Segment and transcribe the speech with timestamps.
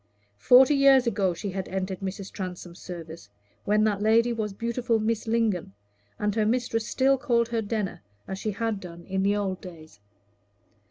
[0.39, 2.31] Forty years ago she had entered Mrs.
[2.31, 3.29] Transome's service,
[3.65, 5.73] when that lady was beautiful Miss Lingon,
[6.17, 9.99] and her mistress still called her Denner, as she had done in the old days.